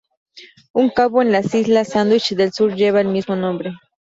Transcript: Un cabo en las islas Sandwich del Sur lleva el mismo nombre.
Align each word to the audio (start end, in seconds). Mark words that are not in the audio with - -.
Un 0.73 0.89
cabo 0.89 1.21
en 1.21 1.31
las 1.31 1.53
islas 1.53 1.89
Sandwich 1.89 2.33
del 2.33 2.51
Sur 2.53 2.73
lleva 2.73 3.01
el 3.01 3.07
mismo 3.09 3.35
nombre. 3.35 3.75